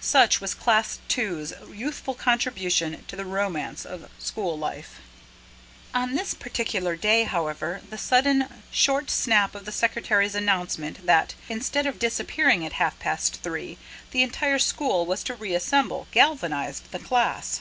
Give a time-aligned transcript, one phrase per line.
[0.00, 5.00] Such was Class Two's youthful contribution to the romance of school life.
[5.92, 11.86] On this particular day, however, the sudden, short snap of the secretary's announcement that, instead
[11.86, 13.76] of dispersing at half past three,
[14.12, 17.60] the entire school was to reassemble, galvanised the class.